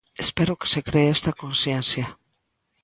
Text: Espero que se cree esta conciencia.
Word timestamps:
Espero 0.23 0.57
que 0.59 0.67
se 0.73 0.81
cree 0.87 1.09
esta 1.15 1.31
conciencia. 1.43 2.05